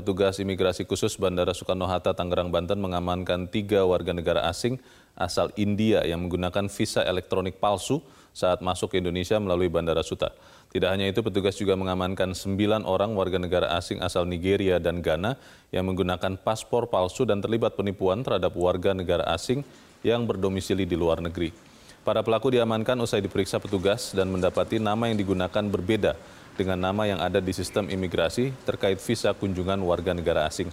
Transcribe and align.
Petugas 0.00 0.40
imigrasi 0.40 0.88
khusus 0.88 1.12
Bandara 1.20 1.52
Soekarno-Hatta, 1.52 2.16
Tangerang, 2.16 2.48
Banten 2.48 2.80
mengamankan 2.80 3.52
tiga 3.52 3.84
warga 3.84 4.16
negara 4.16 4.48
asing 4.48 4.80
asal 5.12 5.52
India 5.60 6.00
yang 6.08 6.24
menggunakan 6.24 6.72
visa 6.72 7.04
elektronik 7.04 7.60
palsu 7.60 8.00
saat 8.32 8.64
masuk 8.64 8.96
ke 8.96 9.04
Indonesia 9.04 9.36
melalui 9.36 9.68
Bandara 9.68 10.00
Suta. 10.00 10.32
Tidak 10.72 10.88
hanya 10.88 11.04
itu, 11.04 11.20
petugas 11.20 11.52
juga 11.60 11.76
mengamankan 11.76 12.32
sembilan 12.32 12.88
orang 12.88 13.12
warga 13.12 13.36
negara 13.36 13.76
asing 13.76 14.00
asal 14.00 14.24
Nigeria 14.24 14.80
dan 14.80 15.04
Ghana 15.04 15.36
yang 15.68 15.84
menggunakan 15.84 16.40
paspor 16.40 16.88
palsu 16.88 17.28
dan 17.28 17.44
terlibat 17.44 17.76
penipuan 17.76 18.24
terhadap 18.24 18.56
warga 18.56 18.96
negara 18.96 19.28
asing 19.28 19.60
yang 20.00 20.24
berdomisili 20.24 20.88
di 20.88 20.96
luar 20.96 21.20
negeri. 21.20 21.52
Para 22.00 22.24
pelaku 22.24 22.56
diamankan 22.56 22.96
usai 23.04 23.20
diperiksa 23.20 23.60
petugas 23.60 24.16
dan 24.16 24.32
mendapati 24.32 24.80
nama 24.80 25.12
yang 25.12 25.20
digunakan 25.20 25.64
berbeda 25.68 26.16
dengan 26.60 26.76
nama 26.76 27.08
yang 27.08 27.16
ada 27.24 27.40
di 27.40 27.56
sistem 27.56 27.88
imigrasi 27.88 28.52
terkait 28.68 29.00
visa 29.00 29.32
kunjungan 29.32 29.80
warga 29.80 30.12
negara 30.12 30.44
asing. 30.44 30.68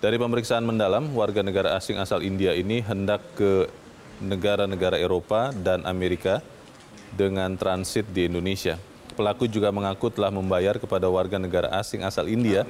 Dari 0.00 0.16
pemeriksaan 0.16 0.64
mendalam, 0.64 1.12
warga 1.12 1.44
negara 1.44 1.76
asing 1.76 2.00
asal 2.00 2.24
India 2.24 2.56
ini 2.56 2.80
hendak 2.80 3.20
ke 3.36 3.68
negara-negara 4.24 4.96
Eropa 4.96 5.52
dan 5.52 5.84
Amerika 5.84 6.40
dengan 7.12 7.52
transit 7.60 8.08
di 8.08 8.24
Indonesia. 8.24 8.80
Pelaku 9.18 9.50
juga 9.50 9.74
mengaku 9.74 10.14
telah 10.14 10.30
membayar 10.30 10.78
kepada 10.78 11.10
warga 11.10 11.42
negara 11.42 11.74
asing 11.74 12.06
asal 12.06 12.30
India 12.30 12.62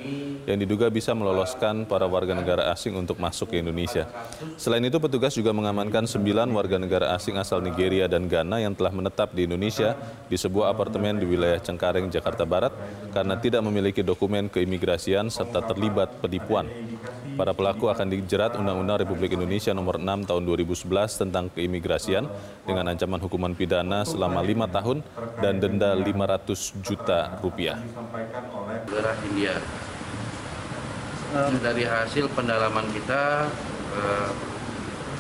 yang 0.48 0.56
diduga 0.56 0.88
bisa 0.88 1.12
meloloskan 1.12 1.84
para 1.84 2.08
warga 2.08 2.32
negara 2.32 2.72
asing 2.72 2.96
untuk 2.96 3.20
masuk 3.20 3.52
ke 3.52 3.60
Indonesia. 3.60 4.08
Selain 4.56 4.80
itu, 4.80 4.96
petugas 4.96 5.36
juga 5.36 5.52
mengamankan 5.52 6.08
sembilan 6.08 6.48
warga 6.56 6.80
negara 6.80 7.12
asing 7.12 7.36
asal 7.36 7.60
Nigeria 7.60 8.08
dan 8.08 8.32
Ghana 8.32 8.64
yang 8.64 8.72
telah 8.72 8.96
menetap 8.96 9.36
di 9.36 9.44
Indonesia 9.44 9.92
di 10.24 10.40
sebuah 10.40 10.72
apartemen 10.72 11.20
di 11.20 11.28
wilayah 11.28 11.60
Cengkareng, 11.60 12.08
Jakarta 12.08 12.48
Barat 12.48 12.72
karena 13.12 13.36
tidak 13.36 13.60
memiliki 13.60 14.00
dokumen 14.00 14.48
keimigrasian 14.48 15.28
serta 15.28 15.60
terlibat 15.68 16.16
penipuan. 16.24 16.64
Para 17.39 17.55
pelaku 17.55 17.86
akan 17.86 18.11
dijerat 18.11 18.58
Undang-Undang 18.58 19.06
Republik 19.06 19.39
Indonesia 19.39 19.70
Nomor 19.70 20.03
6 20.03 20.27
Tahun 20.27 20.42
2011 20.42 21.22
tentang 21.22 21.47
keimigrasian 21.55 22.27
dengan 22.67 22.91
ancaman 22.91 23.22
hukuman 23.22 23.55
pidana 23.55 24.03
selama 24.03 24.42
lima 24.42 24.67
tahun 24.67 25.06
dan 25.39 25.62
denda 25.62 25.95
500 25.95 26.83
juta 26.83 27.39
rupiah. 27.39 27.78
India. 29.30 29.55
Dari 31.62 31.86
hasil 31.86 32.27
pendalaman 32.34 32.91
kita, 32.91 33.47
eh, 33.95 34.30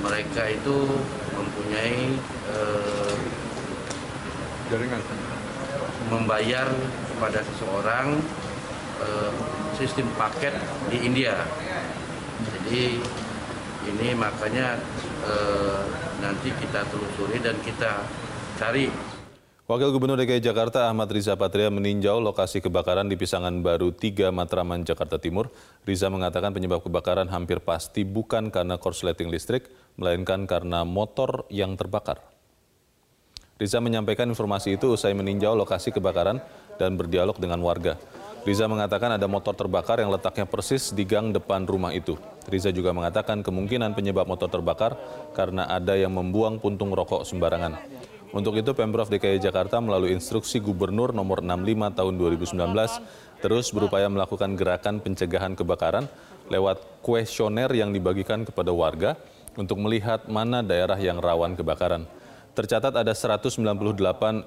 mereka 0.02 0.42
itu 0.50 0.90
mempunyai 1.38 2.18
eh, 2.50 3.14
jaringan 4.74 5.02
membayar 6.10 6.66
kepada 7.14 7.46
seseorang 7.46 8.18
eh, 9.06 9.30
sistem 9.78 10.10
paket 10.18 10.58
di 10.90 10.98
India. 11.06 11.46
Jadi 12.38 13.02
ini 13.88 14.08
makanya 14.14 14.78
eh, 15.26 15.82
nanti 16.22 16.52
kita 16.54 16.86
telusuri 16.86 17.38
dan 17.42 17.56
kita 17.62 18.04
cari 18.58 18.90
Wakil 19.68 19.92
Gubernur 19.92 20.16
DKI 20.16 20.40
Jakarta 20.40 20.88
Ahmad 20.88 21.12
Riza 21.12 21.36
Patria 21.36 21.68
meninjau 21.68 22.24
lokasi 22.24 22.64
kebakaran 22.64 23.04
di 23.04 23.20
Pisangan 23.20 23.52
Baru 23.60 23.92
3 23.92 24.32
Matraman, 24.32 24.80
Jakarta 24.80 25.20
Timur. 25.20 25.52
Riza 25.84 26.08
mengatakan 26.08 26.56
penyebab 26.56 26.80
kebakaran 26.80 27.28
hampir 27.28 27.60
pasti 27.60 28.00
bukan 28.00 28.48
karena 28.48 28.80
korsleting 28.80 29.28
listrik, 29.28 29.68
melainkan 30.00 30.48
karena 30.48 30.88
motor 30.88 31.44
yang 31.52 31.76
terbakar. 31.76 32.16
Riza 33.60 33.76
menyampaikan 33.84 34.32
informasi 34.32 34.80
itu 34.80 34.88
usai 34.96 35.12
meninjau 35.12 35.52
lokasi 35.52 35.92
kebakaran 35.92 36.40
dan 36.80 36.96
berdialog 36.96 37.36
dengan 37.36 37.60
warga. 37.60 38.00
Riza 38.48 38.64
mengatakan 38.64 39.20
ada 39.20 39.28
motor 39.28 39.52
terbakar 39.52 40.00
yang 40.00 40.08
letaknya 40.08 40.48
persis 40.48 40.88
di 40.96 41.04
gang 41.04 41.36
depan 41.36 41.68
rumah 41.68 41.92
itu. 41.92 42.16
Riza 42.48 42.72
juga 42.72 42.96
mengatakan 42.96 43.44
kemungkinan 43.44 43.92
penyebab 43.92 44.24
motor 44.24 44.48
terbakar 44.48 44.96
karena 45.36 45.68
ada 45.68 45.92
yang 45.92 46.16
membuang 46.16 46.56
puntung 46.56 46.96
rokok 46.96 47.28
sembarangan. 47.28 47.76
Untuk 48.32 48.56
itu 48.56 48.72
Pemprov 48.72 49.12
DKI 49.12 49.36
Jakarta 49.36 49.84
melalui 49.84 50.16
instruksi 50.16 50.64
Gubernur 50.64 51.12
nomor 51.12 51.44
65 51.44 51.92
tahun 51.92 52.14
2019 52.16 53.44
terus 53.44 53.68
berupaya 53.68 54.08
melakukan 54.08 54.56
gerakan 54.56 55.04
pencegahan 55.04 55.52
kebakaran 55.52 56.08
lewat 56.48 57.04
kuesioner 57.04 57.68
yang 57.76 57.92
dibagikan 57.92 58.48
kepada 58.48 58.72
warga 58.72 59.20
untuk 59.60 59.76
melihat 59.76 60.24
mana 60.24 60.64
daerah 60.64 60.96
yang 60.96 61.20
rawan 61.20 61.52
kebakaran. 61.52 62.08
Tercatat 62.58 62.90
ada 62.90 63.14
198 63.14 63.54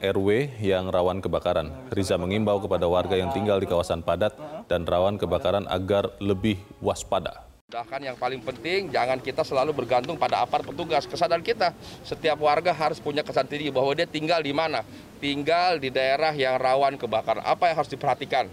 RW 0.04 0.30
yang 0.60 0.92
rawan 0.92 1.24
kebakaran. 1.24 1.72
Riza 1.96 2.20
mengimbau 2.20 2.60
kepada 2.60 2.84
warga 2.84 3.16
yang 3.16 3.32
tinggal 3.32 3.56
di 3.56 3.64
kawasan 3.64 4.04
padat 4.04 4.36
dan 4.68 4.84
rawan 4.84 5.16
kebakaran 5.16 5.64
agar 5.72 6.12
lebih 6.20 6.60
waspada. 6.84 7.48
Bahkan 7.72 8.04
yang 8.04 8.20
paling 8.20 8.44
penting 8.44 8.92
jangan 8.92 9.16
kita 9.24 9.48
selalu 9.48 9.72
bergantung 9.72 10.20
pada 10.20 10.44
aparat 10.44 10.68
petugas. 10.68 11.08
Kesadaran 11.08 11.40
kita 11.40 11.72
setiap 12.04 12.36
warga 12.44 12.76
harus 12.76 13.00
punya 13.00 13.24
kesan 13.24 13.48
tinggi 13.48 13.72
bahwa 13.72 13.96
dia 13.96 14.04
tinggal 14.04 14.44
di 14.44 14.52
mana. 14.52 14.84
Tinggal 15.24 15.80
di 15.80 15.88
daerah 15.88 16.36
yang 16.36 16.60
rawan 16.60 17.00
kebakaran. 17.00 17.48
Apa 17.48 17.72
yang 17.72 17.80
harus 17.80 17.96
diperhatikan? 17.96 18.52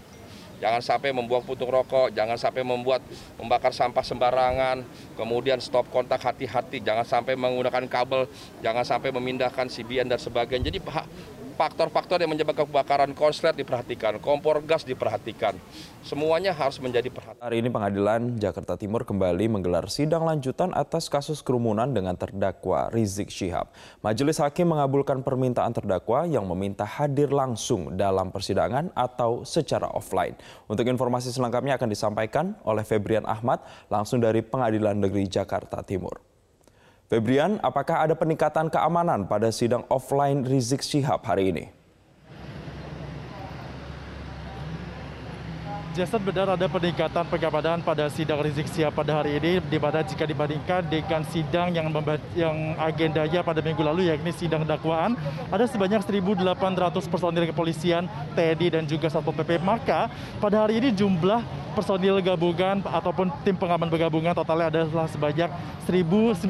Jangan 0.59 0.83
sampai 0.83 1.15
membuang 1.15 1.43
putung 1.47 1.71
rokok, 1.71 2.11
jangan 2.11 2.35
sampai 2.35 2.67
membuat 2.67 2.99
membakar 3.39 3.71
sampah 3.71 4.03
sembarangan, 4.03 4.83
kemudian 5.15 5.57
stop 5.63 5.87
kontak 5.87 6.19
hati-hati, 6.19 6.83
jangan 6.83 7.07
sampai 7.07 7.39
menggunakan 7.39 7.87
kabel, 7.87 8.27
jangan 8.59 8.83
sampai 8.83 9.15
memindahkan 9.15 9.71
CBN 9.71 10.11
dan 10.11 10.19
sebagainya. 10.19 10.67
Jadi 10.67 10.79
faktor-faktor 11.59 12.23
yang 12.23 12.31
menyebabkan 12.31 12.63
kebakaran 12.63 13.11
konslet 13.11 13.51
diperhatikan, 13.51 14.15
kompor 14.23 14.63
gas 14.63 14.87
diperhatikan. 14.87 15.59
Semuanya 16.07 16.55
harus 16.55 16.79
menjadi 16.79 17.11
perhatian. 17.11 17.43
Hari 17.43 17.59
ini 17.59 17.67
pengadilan 17.67 18.39
Jakarta 18.39 18.79
Timur 18.79 19.03
kembali 19.03 19.51
menggelar 19.51 19.91
sidang 19.91 20.23
lanjutan 20.23 20.71
atas 20.71 21.11
kasus 21.11 21.43
kerumunan 21.43 21.91
dengan 21.91 22.15
terdakwa 22.15 22.87
Rizik 22.95 23.27
Syihab. 23.27 23.67
Majelis 23.99 24.39
Hakim 24.39 24.71
mengabulkan 24.71 25.19
permintaan 25.19 25.75
terdakwa 25.75 26.23
yang 26.23 26.47
meminta 26.47 26.87
hadir 26.87 27.27
langsung 27.35 27.99
dalam 27.99 28.31
persidangan 28.31 28.95
atau 28.95 29.43
secara 29.43 29.91
offline. 29.91 30.39
Untuk 30.71 30.87
informasi 30.87 31.35
selengkapnya 31.35 31.75
akan 31.75 31.91
disampaikan 31.91 32.55
oleh 32.63 32.87
Febrian 32.87 33.27
Ahmad 33.27 33.59
langsung 33.91 34.23
dari 34.23 34.39
Pengadilan 34.39 34.95
Negeri 34.95 35.27
Jakarta 35.27 35.83
Timur. 35.83 36.29
Febrian, 37.09 37.57
apakah 37.65 38.05
ada 38.05 38.13
peningkatan 38.13 38.69
keamanan 38.69 39.25
pada 39.25 39.49
sidang 39.49 39.81
offline 39.89 40.45
Rizik 40.45 40.85
Syihab 40.85 41.25
hari 41.25 41.49
ini? 41.49 41.78
Jason 45.89 46.21
benar 46.21 46.53
ada 46.53 46.69
peningkatan 46.69 47.25
pengamanan 47.25 47.81
pada 47.81 48.05
sidang 48.13 48.37
Rizik 48.45 48.69
Sihab 48.69 48.93
pada 48.93 49.09
hari 49.09 49.41
ini 49.41 49.57
di 49.57 49.81
mana 49.81 50.05
jika 50.05 50.21
dibandingkan 50.21 50.85
dengan 50.85 51.25
sidang 51.33 51.73
yang 51.73 51.89
yang 52.37 52.77
agendanya 52.77 53.41
pada 53.41 53.57
minggu 53.57 53.81
lalu 53.81 54.05
yakni 54.05 54.29
sidang 54.29 54.61
dakwaan 54.69 55.17
ada 55.49 55.65
sebanyak 55.65 56.05
1.800 56.05 56.45
personil 57.09 57.49
kepolisian, 57.49 58.05
TNI 58.37 58.67
dan 58.69 58.83
juga 58.85 59.09
Satpol 59.09 59.33
PP 59.41 59.57
maka 59.65 60.13
pada 60.37 60.61
hari 60.61 60.77
ini 60.77 60.93
jumlah 60.93 61.41
personil 61.73 62.21
gabungan 62.21 62.85
ataupun 62.85 63.33
tim 63.41 63.57
pengaman 63.57 63.89
bergabungan 63.89 64.37
totalnya 64.37 64.69
adalah 64.69 65.09
sebanyak 65.09 65.49
1.985 65.89 66.45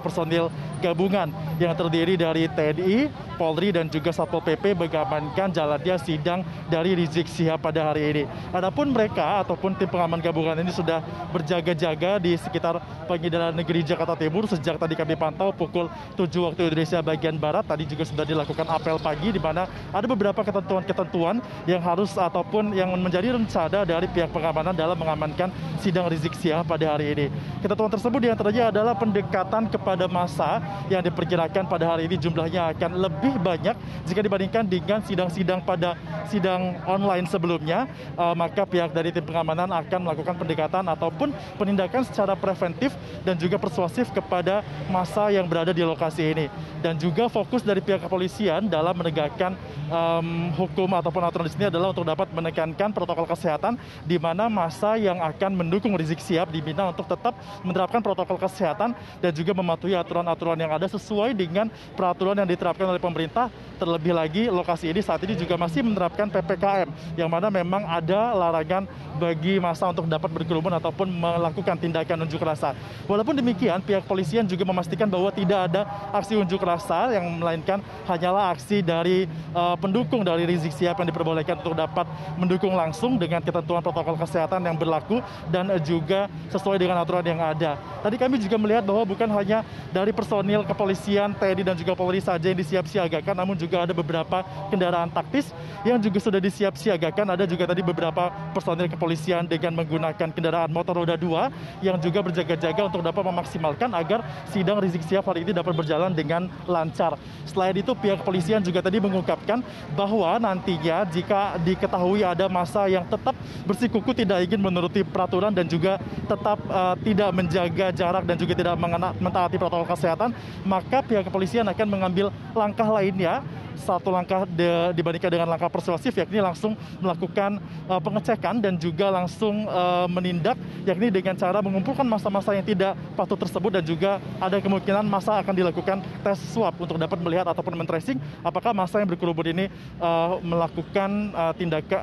personil 0.00 0.48
gabungan 0.80 1.28
yang 1.60 1.76
terdiri 1.76 2.16
dari 2.16 2.48
TNI, 2.48 3.12
Polri 3.36 3.72
dan 3.72 3.88
juga 3.88 4.12
Satpol 4.12 4.44
PP 4.44 4.76
mengamankan 4.76 5.48
jalannya 5.48 5.96
sidang 6.00 6.44
dari 6.68 6.92
Rizik 6.92 7.24
Sihab 7.24 7.60
pada 7.64 7.92
hari 7.92 8.02
ini. 8.12 8.22
Adapun 8.52 8.92
mereka 8.92 9.40
ataupun 9.40 9.76
tim 9.76 9.88
pengaman 9.88 10.20
gabungan 10.20 10.60
ini 10.60 10.68
sudah 10.68 11.00
berjaga-jaga 11.32 12.20
di 12.20 12.36
sekitar 12.36 12.80
pengadilan 13.08 13.56
negeri 13.56 13.80
Jakarta 13.80 14.12
Timur 14.16 14.44
sejak 14.44 14.76
tadi 14.76 14.92
kami 14.92 15.16
pantau 15.16 15.56
pukul 15.56 15.88
7 16.20 16.28
waktu 16.44 16.68
Indonesia 16.68 17.00
bagian 17.00 17.36
Barat. 17.40 17.64
Tadi 17.64 17.88
juga 17.88 18.04
sudah 18.04 18.24
dilakukan 18.28 18.66
apel 18.68 18.96
pagi 19.00 19.32
di 19.32 19.40
mana 19.40 19.64
ada 19.88 20.04
beberapa 20.04 20.44
ketentuan-ketentuan 20.44 21.40
yang 21.64 21.80
harus 21.80 22.12
ataupun 22.16 22.76
yang 22.76 22.92
menjadi 22.96 23.36
rencana 23.36 23.88
dari 23.88 24.04
pihak 24.08 24.28
pengamanan 24.32 24.76
dalam 24.76 24.96
mengamankan 24.96 25.48
sidang 25.80 26.12
Rizik 26.12 26.36
Sihab 26.36 26.68
pada 26.68 26.96
hari 26.96 27.16
ini. 27.16 27.26
Ketentuan 27.64 27.88
tersebut 27.88 28.20
di 28.20 28.28
antaranya 28.28 28.68
adalah 28.68 28.94
pendekatan 28.96 29.68
kepada 29.72 30.04
masa 30.06 30.60
yang 30.88 31.02
diperkirakan 31.04 31.66
pada 31.70 31.94
hari 31.96 32.10
ini 32.10 32.16
jumlahnya 32.18 32.74
akan 32.76 32.90
lebih 32.98 33.34
banyak 33.40 33.74
jika 34.06 34.20
dibandingkan 34.20 34.64
dengan 34.66 35.00
sidang-sidang 35.04 35.62
pada 35.62 35.94
sidang 36.30 36.78
online 36.86 37.26
sebelumnya 37.26 37.90
uh, 38.14 38.34
maka 38.34 38.62
pihak 38.62 38.94
dari 38.94 39.10
tim 39.10 39.26
pengamanan 39.26 39.70
akan 39.70 39.98
melakukan 40.06 40.34
pendekatan 40.38 40.84
ataupun 40.86 41.34
penindakan 41.58 42.06
secara 42.06 42.38
preventif 42.38 42.94
dan 43.26 43.34
juga 43.34 43.56
persuasif 43.56 44.12
kepada 44.14 44.62
masa 44.92 45.32
yang 45.32 45.48
berada 45.48 45.74
di 45.74 45.82
lokasi 45.82 46.22
ini. 46.32 46.46
Dan 46.80 46.96
juga 46.96 47.28
fokus 47.28 47.60
dari 47.60 47.84
pihak 47.84 48.04
kepolisian 48.04 48.68
dalam 48.68 48.96
menegakkan 48.96 49.52
um, 49.88 50.52
hukum 50.56 50.88
ataupun 50.96 51.22
aturan 51.24 51.46
di 51.48 51.52
sini 51.52 51.66
adalah 51.68 51.92
untuk 51.92 52.04
dapat 52.04 52.28
menekankan 52.32 52.92
protokol 52.92 53.26
kesehatan 53.28 53.76
di 54.04 54.16
mana 54.16 54.48
masa 54.48 54.96
yang 54.96 55.20
akan 55.20 55.56
mendukung 55.56 55.92
Rizik 55.96 56.20
Sihab 56.20 56.48
diminta 56.52 56.88
untuk 56.88 57.04
tetap 57.08 57.36
menerapkan 57.64 58.00
protokol 58.00 58.40
kesehatan 58.40 58.96
dan 59.20 59.32
juga 59.32 59.52
mematuhi 59.52 59.92
aturan-aturan 59.96 60.59
yang 60.60 60.72
ada 60.76 60.84
sesuai 60.84 61.32
dengan 61.32 61.72
peraturan 61.96 62.36
yang 62.36 62.48
diterapkan 62.48 62.84
oleh 62.84 63.00
pemerintah 63.00 63.48
terlebih 63.80 64.12
lagi 64.12 64.42
lokasi 64.52 64.92
ini 64.92 65.00
saat 65.00 65.24
ini 65.24 65.32
juga 65.32 65.56
masih 65.56 65.80
menerapkan 65.80 66.28
PPKM 66.28 67.16
yang 67.16 67.32
mana 67.32 67.48
memang 67.48 67.80
ada 67.88 68.36
larangan 68.36 68.84
bagi 69.16 69.56
masa 69.56 69.88
untuk 69.88 70.04
dapat 70.04 70.28
berkerumun 70.28 70.76
ataupun 70.76 71.08
melakukan 71.08 71.76
tindakan 71.80 72.28
unjuk 72.28 72.44
rasa. 72.44 72.76
Walaupun 73.06 73.36
demikian 73.36 73.80
pihak 73.80 74.04
polisian 74.04 74.44
juga 74.44 74.66
memastikan 74.66 75.06
bahwa 75.06 75.30
tidak 75.30 75.70
ada 75.70 75.88
aksi 76.10 76.36
unjuk 76.36 76.60
rasa 76.60 77.14
yang 77.14 77.24
melainkan 77.38 77.78
hanyalah 78.04 78.52
aksi 78.52 78.82
dari 78.82 79.30
uh, 79.54 79.78
pendukung 79.78 80.26
dari 80.26 80.44
Rizik 80.44 80.74
Sihab 80.74 80.98
yang 80.98 81.08
diperbolehkan 81.08 81.62
untuk 81.62 81.78
dapat 81.78 82.04
mendukung 82.34 82.74
langsung 82.74 83.14
dengan 83.16 83.38
ketentuan 83.38 83.80
protokol 83.80 84.18
kesehatan 84.18 84.60
yang 84.66 84.74
berlaku 84.74 85.22
dan 85.48 85.70
juga 85.86 86.26
sesuai 86.50 86.82
dengan 86.82 86.98
aturan 86.98 87.22
yang 87.22 87.38
ada. 87.38 87.78
Tadi 88.02 88.18
kami 88.18 88.42
juga 88.42 88.58
melihat 88.58 88.82
bahwa 88.82 89.06
bukan 89.06 89.28
hanya 89.30 89.62
dari 89.94 90.10
personil 90.10 90.49
kepolisian, 90.68 91.32
TNI 91.32 91.64
dan 91.64 91.76
juga 91.80 91.96
Polri 91.96 92.20
saja 92.20 92.44
yang 92.44 92.60
disiap-siagakan 92.60 93.32
namun 93.32 93.56
juga 93.56 93.70
juga 93.70 93.86
ada 93.86 93.94
beberapa 93.94 94.42
kendaraan 94.66 95.06
taktis 95.14 95.54
yang 95.86 96.02
juga 96.02 96.18
sudah 96.18 96.42
disiap-siagakan. 96.42 97.38
Ada 97.38 97.46
juga 97.46 97.70
tadi 97.70 97.86
beberapa 97.86 98.34
personil 98.50 98.90
kepolisian 98.90 99.46
dengan 99.46 99.78
menggunakan 99.78 100.34
kendaraan 100.34 100.74
motor 100.74 100.98
roda 100.98 101.14
dua 101.14 101.54
yang 101.78 101.94
juga 102.02 102.18
berjaga-jaga 102.26 102.82
untuk 102.90 103.06
dapat 103.06 103.22
memaksimalkan 103.22 103.94
agar 103.94 104.26
sidang 104.50 104.82
Rizik 104.82 105.06
Sihab 105.06 105.22
hari 105.30 105.46
ini 105.46 105.54
dapat 105.54 105.70
berjalan 105.78 106.10
dengan 106.10 106.50
lancar. 106.66 107.14
Selain 107.46 107.78
itu 107.78 107.94
pihak 107.94 108.26
kepolisian 108.26 108.58
juga 108.58 108.82
tadi 108.82 108.98
mengungkapkan 108.98 109.62
bahwa 109.94 110.42
nantinya 110.42 111.06
jika 111.06 111.54
diketahui 111.62 112.26
ada 112.26 112.50
masa 112.50 112.90
yang 112.90 113.06
tetap 113.06 113.38
bersikuku 113.62 114.10
tidak 114.18 114.42
ingin 114.50 114.58
menuruti 114.58 115.06
peraturan 115.06 115.54
dan 115.54 115.70
juga 115.70 116.02
tetap 116.26 116.58
uh, 116.66 116.98
tidak 117.06 117.30
menjaga 117.30 117.86
jarak 117.94 118.26
dan 118.26 118.34
juga 118.34 118.52
tidak 118.58 118.74
mentaati 119.20 119.56
protokol 119.60 119.86
kesehatan, 119.86 120.34
maka 120.62 121.02
pihak 121.04 121.26
kepolisian 121.26 121.66
akan 121.68 121.86
mengambil 121.88 122.28
langkah 122.52 122.86
lainnya 122.86 123.42
satu 123.80 124.12
langkah 124.12 124.44
de, 124.44 124.92
dibandingkan 124.92 125.32
dengan 125.32 125.48
langkah 125.48 125.72
persuasif 125.72 126.12
yakni 126.12 126.38
langsung 126.38 126.76
melakukan 127.00 127.56
uh, 127.88 127.96
pengecekan 127.96 128.60
dan 128.60 128.76
juga 128.76 129.08
langsung 129.08 129.64
uh, 129.66 130.04
menindak 130.06 130.54
yakni 130.84 131.08
dengan 131.08 131.32
cara 131.34 131.64
mengumpulkan 131.64 132.04
masa-masa 132.04 132.52
yang 132.52 132.66
tidak 132.66 132.92
patut 133.16 133.40
tersebut 133.40 133.80
dan 133.80 133.84
juga 133.84 134.20
ada 134.36 134.60
kemungkinan 134.60 135.04
masa 135.08 135.40
akan 135.40 135.54
dilakukan 135.56 136.04
tes 136.20 136.38
swab 136.52 136.76
untuk 136.76 137.00
dapat 137.00 137.18
melihat 137.24 137.48
ataupun 137.48 137.72
men-tracing 137.74 138.20
apakah 138.44 138.76
masa 138.76 139.00
yang 139.00 139.08
berkerumun 139.08 139.48
ini 139.48 139.66
uh, 139.98 140.36
melakukan 140.44 141.32
uh, 141.32 141.52
tindakan 141.56 142.00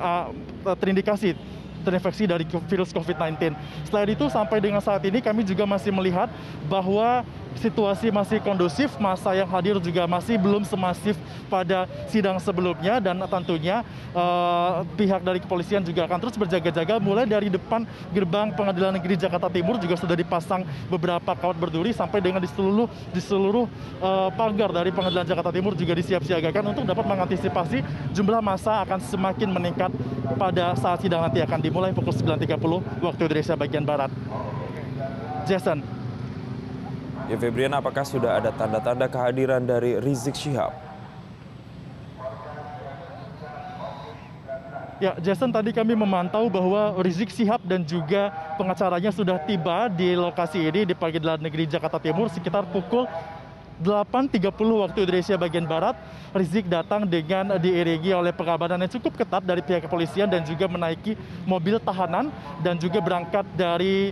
uh, 0.66 0.74
terindikasi 0.74 1.38
terinfeksi 1.86 2.28
dari 2.28 2.44
virus 2.44 2.90
COVID-19. 2.92 3.54
Selain 3.88 4.08
itu, 4.10 4.26
sampai 4.28 4.58
dengan 4.60 4.82
saat 4.82 5.00
ini 5.06 5.22
kami 5.22 5.46
juga 5.46 5.64
masih 5.64 5.94
melihat 5.94 6.28
bahwa 6.66 7.24
situasi 7.56 8.12
masih 8.12 8.38
kondusif, 8.44 8.92
masa 9.00 9.32
yang 9.32 9.48
hadir 9.48 9.80
juga 9.80 10.04
masih 10.04 10.36
belum 10.36 10.62
semasif 10.68 11.16
pada 11.48 11.88
sidang 12.12 12.36
sebelumnya 12.36 13.00
dan 13.00 13.16
tentunya 13.24 13.80
uh, 14.12 14.84
pihak 14.94 15.24
dari 15.24 15.40
kepolisian 15.40 15.80
juga 15.80 16.04
akan 16.04 16.18
terus 16.20 16.36
berjaga-jaga 16.36 17.00
mulai 17.00 17.24
dari 17.24 17.48
depan 17.48 17.88
gerbang 18.12 18.52
Pengadilan 18.52 18.94
Negeri 19.00 19.16
Jakarta 19.16 19.48
Timur 19.48 19.80
juga 19.80 19.96
sudah 19.96 20.16
dipasang 20.16 20.62
beberapa 20.92 21.32
kawat 21.32 21.56
berduri 21.56 21.96
sampai 21.96 22.20
dengan 22.20 22.44
di 22.44 22.50
seluruh 22.52 22.86
di 23.10 23.20
seluruh 23.24 23.64
uh, 24.04 24.28
pagar 24.36 24.70
dari 24.70 24.92
Pengadilan 24.92 25.24
Jakarta 25.24 25.50
Timur 25.50 25.72
juga 25.72 25.96
disiap-siagakan 25.96 26.76
untuk 26.76 26.84
dapat 26.84 27.04
mengantisipasi 27.08 27.80
jumlah 28.12 28.44
masa 28.44 28.84
akan 28.84 29.00
semakin 29.00 29.48
meningkat 29.48 29.90
pada 30.36 30.76
saat 30.76 31.00
sidang 31.00 31.24
nanti 31.24 31.40
akan 31.40 31.58
dimulai 31.58 31.90
pukul 31.96 32.12
9.30 32.12 33.02
waktu 33.02 33.20
Indonesia 33.24 33.54
bagian 33.56 33.84
Barat. 33.88 34.12
Jason. 35.48 35.97
Ya 37.28 37.36
Febrian, 37.36 37.76
apakah 37.76 38.08
sudah 38.08 38.40
ada 38.40 38.48
tanda-tanda 38.48 39.04
kehadiran 39.04 39.60
dari 39.60 40.00
Rizik 40.00 40.32
Syihab? 40.32 40.72
Ya, 44.96 45.12
Jason 45.20 45.52
tadi 45.52 45.70
kami 45.70 45.92
memantau 45.92 46.48
bahwa 46.48 46.96
Rizik 47.04 47.28
Sihab 47.28 47.60
dan 47.68 47.84
juga 47.84 48.32
pengacaranya 48.56 49.12
sudah 49.12 49.36
tiba 49.44 49.92
di 49.92 50.16
lokasi 50.16 50.72
ini 50.72 50.88
di 50.88 50.96
Pengadilan 50.96 51.36
Negeri 51.38 51.68
Jakarta 51.68 52.00
Timur 52.00 52.32
sekitar 52.32 52.64
pukul 52.66 53.04
8.30 53.78 54.42
waktu 54.58 54.98
Indonesia 55.06 55.36
bagian 55.38 55.68
Barat. 55.68 55.94
Rizik 56.34 56.66
datang 56.66 57.06
dengan 57.06 57.60
diiringi 57.60 58.10
oleh 58.10 58.32
pengamanan 58.34 58.88
yang 58.88 58.92
cukup 58.98 59.20
ketat 59.20 59.44
dari 59.44 59.62
pihak 59.62 59.86
kepolisian 59.86 60.26
dan 60.26 60.42
juga 60.42 60.66
menaiki 60.66 61.14
mobil 61.44 61.78
tahanan 61.78 62.32
dan 62.64 62.74
juga 62.80 62.98
berangkat 62.98 63.46
dari 63.54 64.10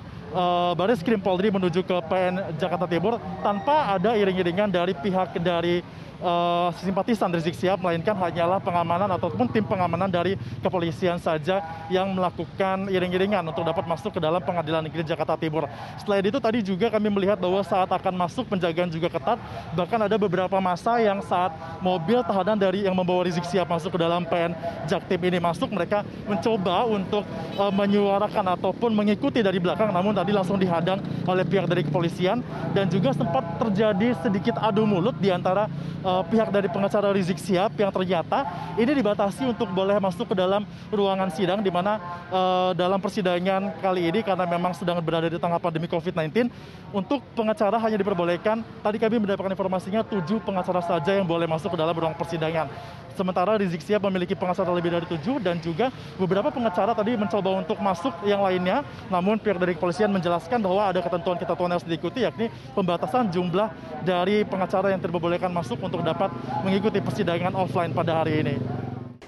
Baris 0.76 1.00
Krim 1.00 1.23
Polri 1.23 1.49
menuju 1.49 1.87
ke 1.87 1.96
PN 2.08 2.58
Jakarta 2.58 2.87
Timur 2.90 3.20
tanpa 3.40 3.94
ada 3.94 4.19
iring-iringan 4.19 4.69
dari 4.69 4.93
pihak 4.93 5.38
dari 5.38 5.81
uh, 6.20 6.73
simpatisan 6.81 7.28
Rizik 7.32 7.56
Sihab 7.56 7.81
melainkan 7.81 8.17
hanyalah 8.17 8.61
pengamanan 8.62 9.11
ataupun 9.17 9.49
tim 9.50 9.64
pengamanan 9.64 10.08
dari 10.08 10.38
kepolisian 10.62 11.20
saja 11.20 11.61
yang 11.93 12.12
melakukan 12.14 12.88
iring-iringan 12.88 13.44
untuk 13.44 13.64
dapat 13.67 13.84
masuk 13.84 14.17
ke 14.17 14.20
dalam 14.23 14.40
pengadilan 14.40 14.84
negeri 14.84 15.05
Jakarta 15.05 15.37
Timur. 15.37 15.69
Selain 16.00 16.25
itu 16.25 16.38
tadi 16.40 16.62
juga 16.64 16.88
kami 16.93 17.08
melihat 17.12 17.40
bahwa 17.40 17.61
saat 17.64 17.88
akan 17.88 18.14
masuk 18.17 18.49
penjagaan 18.49 18.88
juga 18.93 19.08
ketat 19.11 19.38
bahkan 19.75 20.00
ada 20.00 20.17
beberapa 20.17 20.56
masa 20.61 21.00
yang 21.02 21.20
saat 21.25 21.52
mobil 21.82 22.20
tahanan 22.25 22.56
dari 22.56 22.87
yang 22.87 22.96
membawa 22.96 23.26
Rizik 23.26 23.44
Sihab 23.49 23.69
masuk 23.69 23.96
ke 23.96 23.99
dalam 24.00 24.25
PN 24.25 24.52
Jaktim 24.88 25.20
ini 25.20 25.38
masuk 25.40 25.69
mereka 25.72 26.06
mencoba 26.25 26.87
untuk 26.88 27.25
uh, 27.58 27.72
menyuarakan 27.72 28.56
ataupun 28.56 28.90
mengikuti 28.93 29.40
dari 29.44 29.58
belakang 29.61 29.93
namun 29.93 30.15
tadi 30.16 30.32
langsung 30.32 30.56
dihadang 30.56 31.04
oleh 31.28 31.44
pihak 31.44 31.68
dari 31.68 31.84
kepolisian 31.84 32.40
dan 32.72 32.88
juga 32.88 33.12
sempat 33.12 33.44
terjadi 33.60 34.16
sedikit 34.24 34.56
adu 34.56 34.88
mulut 34.88 35.12
di 35.20 35.28
antara 35.28 35.68
uh, 36.00 36.24
pihak 36.24 36.48
dari 36.48 36.72
pengacara 36.72 37.12
Rizik 37.12 37.36
Sihab 37.36 37.76
yang 37.76 37.92
ternyata 37.92 38.48
ini 38.80 38.96
dibatasi 38.96 39.44
untuk 39.44 39.68
boleh 39.76 40.00
masuk 40.00 40.32
ke 40.32 40.34
dalam 40.38 40.64
ruangan 40.88 41.28
sidang 41.28 41.60
di 41.60 41.68
mana 41.68 42.00
uh, 42.32 42.72
dalam 42.72 42.96
persidangan 42.96 43.76
kali 43.84 44.08
ini 44.08 44.24
karena 44.24 44.48
memang 44.48 44.72
sedang 44.72 44.96
berada 45.04 45.28
di 45.28 45.36
tengah 45.36 45.60
pandemi 45.60 45.84
COVID-19 45.84 46.48
untuk 46.96 47.20
pengacara 47.36 47.76
hanya 47.76 48.00
diperbolehkan 48.00 48.64
tadi 48.80 48.96
kami 48.96 49.20
mendapatkan 49.20 49.52
informasinya 49.52 50.00
tujuh 50.06 50.40
pengacara 50.40 50.80
saja 50.80 51.12
yang 51.12 51.28
boleh 51.28 51.44
masuk 51.44 51.76
ke 51.76 51.78
dalam 51.78 51.92
ruang 51.92 52.16
persidangan. 52.16 52.72
Sementara 53.16 53.56
Rizik 53.56 53.80
Sihab 53.80 54.04
memiliki 54.04 54.36
pengacara 54.36 54.69
lebih 54.76 54.92
dari 54.92 55.08
tujuh 55.08 55.40
dan 55.40 55.56
juga 55.56 55.88
beberapa 56.20 56.52
pengacara 56.52 56.92
tadi 56.92 57.16
mencoba 57.16 57.64
untuk 57.64 57.80
masuk 57.80 58.12
yang 58.28 58.44
lainnya. 58.44 58.84
Namun 59.08 59.40
pihak 59.40 59.56
dari 59.56 59.72
kepolisian 59.72 60.06
menjelaskan 60.12 60.58
bahwa 60.62 60.93
ada 60.93 61.00
ketentuan-ketentuan 61.03 61.69
yang 61.70 61.76
harus 61.79 61.88
diikuti 61.88 62.19
yakni 62.23 62.47
pembatasan 62.75 63.31
jumlah 63.31 63.70
dari 64.06 64.47
pengacara 64.47 64.94
yang 64.94 65.00
diperbolehkan 65.03 65.50
masuk 65.50 65.81
untuk 65.82 66.03
dapat 66.03 66.31
mengikuti 66.62 67.03
persidangan 67.03 67.55
offline 67.56 67.94
pada 67.94 68.22
hari 68.22 68.43
ini. 68.43 68.56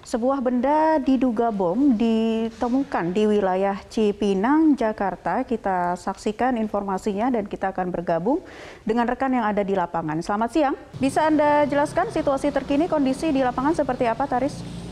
Sebuah 0.08 0.40
benda 0.40 0.96
diduga 1.04 1.52
bom 1.52 1.92
ditemukan 1.92 3.12
di 3.12 3.28
wilayah 3.28 3.76
Cipinang, 3.92 4.72
Jakarta. 4.72 5.44
Kita 5.44 6.00
saksikan 6.00 6.56
informasinya 6.56 7.28
dan 7.28 7.44
kita 7.44 7.76
akan 7.76 7.92
bergabung 7.92 8.40
dengan 8.88 9.04
rekan 9.04 9.36
yang 9.36 9.44
ada 9.44 9.60
di 9.60 9.76
lapangan. 9.76 10.16
Selamat 10.24 10.48
siang. 10.48 10.76
Bisa 10.96 11.28
Anda 11.28 11.68
jelaskan 11.68 12.08
situasi 12.08 12.48
terkini 12.48 12.88
kondisi 12.88 13.28
di 13.28 13.44
lapangan 13.44 13.76
seperti 13.76 14.08
apa, 14.08 14.24
Taris? 14.24 14.87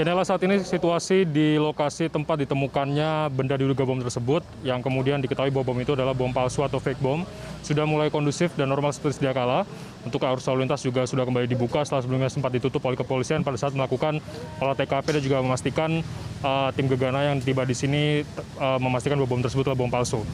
Inilah 0.00 0.24
saat 0.24 0.40
ini 0.48 0.64
situasi 0.64 1.28
di 1.28 1.60
lokasi 1.60 2.08
tempat 2.08 2.40
ditemukannya 2.40 3.28
benda 3.36 3.52
diduga 3.60 3.84
bom 3.84 4.00
tersebut 4.00 4.40
yang 4.64 4.80
kemudian 4.80 5.20
diketahui 5.20 5.52
bahwa 5.52 5.76
bom 5.76 5.76
itu 5.76 5.92
adalah 5.92 6.16
bom 6.16 6.32
palsu 6.32 6.64
atau 6.64 6.80
fake 6.80 7.04
bom. 7.04 7.20
Sudah 7.60 7.84
mulai 7.84 8.08
kondusif 8.08 8.48
dan 8.56 8.72
normal 8.72 8.96
seperti 8.96 9.20
sedia 9.20 9.36
kala. 9.36 9.68
Untuk 10.00 10.24
arus 10.24 10.48
lalu 10.48 10.64
lintas 10.64 10.80
juga 10.80 11.04
sudah 11.04 11.28
kembali 11.28 11.44
dibuka 11.44 11.84
setelah 11.84 12.00
sebelumnya 12.00 12.32
sempat 12.32 12.48
ditutup 12.48 12.80
oleh 12.88 12.96
kepolisian 12.96 13.44
pada 13.44 13.60
saat 13.60 13.76
melakukan 13.76 14.24
olah 14.56 14.72
TKP 14.72 15.20
dan 15.20 15.20
juga 15.20 15.36
memastikan 15.44 16.00
uh, 16.40 16.72
tim 16.72 16.88
gegana 16.88 17.28
yang 17.28 17.36
tiba 17.44 17.68
di 17.68 17.76
sini 17.76 18.24
uh, 18.56 18.80
memastikan 18.80 19.20
bahwa 19.20 19.36
bom 19.36 19.44
tersebut 19.44 19.68
adalah 19.68 19.84
bom 19.84 19.92
palsu. 19.92 20.24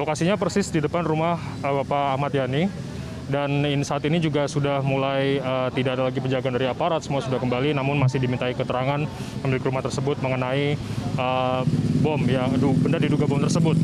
Lokasinya 0.00 0.40
persis 0.40 0.72
di 0.72 0.80
depan 0.80 1.04
rumah 1.04 1.36
uh, 1.60 1.84
Bapak 1.84 2.16
Ahmad 2.16 2.32
Yani 2.32 2.87
dan 3.28 3.60
saat 3.84 4.00
ini 4.08 4.24
juga 4.24 4.48
sudah 4.48 4.80
mulai 4.80 5.36
uh, 5.36 5.68
tidak 5.76 6.00
ada 6.00 6.08
lagi 6.08 6.16
penjagaan 6.16 6.56
dari 6.56 6.64
aparat, 6.64 7.04
semua 7.04 7.20
sudah 7.20 7.36
kembali, 7.36 7.76
namun 7.76 8.00
masih 8.00 8.16
dimintai 8.24 8.56
keterangan 8.56 9.04
pemilik 9.44 9.62
rumah 9.68 9.84
tersebut 9.84 10.16
mengenai 10.24 10.80
uh, 11.20 11.60
bom 12.00 12.16
yang 12.24 12.56
benda 12.56 12.96
diduga 12.96 13.28
bom 13.28 13.36
tersebut. 13.36 13.76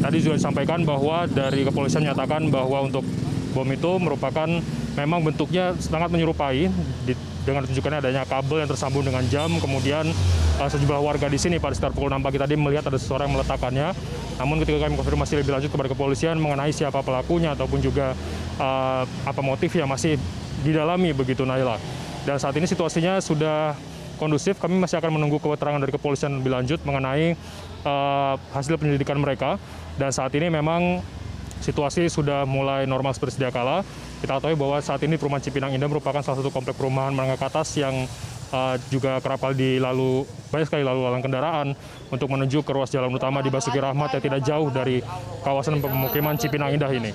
Tadi 0.00 0.16
juga 0.24 0.40
disampaikan 0.40 0.80
bahwa 0.88 1.28
dari 1.28 1.60
kepolisian 1.68 2.08
menyatakan 2.08 2.48
bahwa 2.48 2.88
untuk 2.88 3.04
bom 3.52 3.68
itu 3.68 4.00
merupakan 4.00 4.48
memang 4.96 5.20
bentuknya 5.28 5.76
sangat 5.76 6.08
menyerupai 6.08 6.72
di, 7.04 7.12
dengan 7.44 7.68
tunjukkannya 7.68 8.00
adanya 8.00 8.24
kabel 8.24 8.64
yang 8.64 8.70
tersambung 8.72 9.04
dengan 9.04 9.20
jam, 9.28 9.52
kemudian 9.60 10.08
uh, 10.56 10.68
sejumlah 10.72 11.04
warga 11.04 11.28
di 11.28 11.36
sini 11.36 11.60
pada 11.60 11.76
sekitar 11.76 11.92
pukul 11.92 12.08
6 12.08 12.24
pagi 12.24 12.40
tadi 12.40 12.56
melihat 12.56 12.88
ada 12.88 12.96
seseorang 12.96 13.28
yang 13.28 13.44
meletakkannya. 13.44 13.88
Namun 14.40 14.56
ketika 14.64 14.88
kami 14.88 14.96
konfirmasi 14.96 15.44
lebih 15.44 15.52
lanjut 15.52 15.68
kepada 15.68 15.92
kepolisian 15.92 16.40
mengenai 16.40 16.72
siapa 16.72 17.04
pelakunya 17.04 17.52
ataupun 17.52 17.84
juga 17.84 18.16
uh, 18.60 19.02
apa 19.24 19.40
motifnya 19.40 19.88
masih 19.88 20.20
didalami 20.60 21.16
begitu 21.16 21.48
Naila. 21.48 21.80
Dan 22.28 22.36
saat 22.36 22.52
ini 22.60 22.68
situasinya 22.68 23.18
sudah 23.24 23.72
kondusif, 24.20 24.60
kami 24.60 24.76
masih 24.76 25.00
akan 25.00 25.16
menunggu 25.16 25.40
keterangan 25.40 25.80
dari 25.80 25.96
kepolisian 25.96 26.44
lebih 26.44 26.52
lanjut 26.52 26.78
mengenai 26.84 27.32
uh, 27.88 28.36
hasil 28.52 28.76
penyelidikan 28.76 29.16
mereka. 29.16 29.56
Dan 29.96 30.12
saat 30.12 30.30
ini 30.36 30.52
memang 30.52 31.00
situasi 31.64 32.08
sudah 32.12 32.44
mulai 32.44 32.84
normal 32.84 33.16
seperti 33.16 33.40
sedia 33.40 33.48
kala. 33.48 33.80
Kita 34.20 34.36
ketahui 34.36 34.56
bahwa 34.56 34.76
saat 34.84 35.00
ini 35.00 35.16
perumahan 35.16 35.40
Cipinang 35.40 35.72
Indah 35.72 35.88
merupakan 35.88 36.20
salah 36.20 36.44
satu 36.44 36.52
komplek 36.52 36.76
perumahan 36.76 37.16
menengah 37.16 37.40
ke 37.40 37.46
atas 37.48 37.72
yang 37.80 38.04
uh, 38.52 38.76
juga 38.92 39.16
kerap 39.24 39.40
kali 39.40 39.80
dilalu 39.80 40.28
banyak 40.52 40.68
sekali 40.68 40.84
lalu 40.84 41.00
lalang 41.08 41.24
kendaraan 41.24 41.68
untuk 42.12 42.28
menuju 42.28 42.60
ke 42.60 42.70
ruas 42.76 42.92
jalan 42.92 43.08
utama 43.16 43.40
di 43.40 43.48
Basuki 43.48 43.80
Rahmat 43.80 44.20
yang 44.20 44.22
tidak 44.24 44.40
jauh 44.44 44.68
dari 44.68 45.00
kawasan 45.40 45.80
pemukiman 45.80 46.36
Cipinang 46.36 46.76
Indah 46.76 46.92
ini. 46.92 47.12